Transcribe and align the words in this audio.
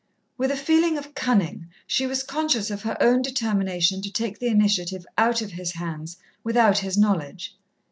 With 0.35 0.49
a 0.49 0.57
feeling 0.57 0.97
of 0.97 1.13
cunning, 1.13 1.67
she 1.85 2.07
was 2.07 2.23
conscious 2.23 2.71
of 2.71 2.81
her 2.81 2.97
own 2.99 3.21
determination 3.21 4.01
to 4.01 4.11
take 4.11 4.39
the 4.39 4.47
initiative 4.47 5.05
out 5.15 5.43
of 5.43 5.51
his 5.51 5.73
hands, 5.73 6.17
without 6.43 6.79
his 6.79 6.97
knowledge. 6.97 7.55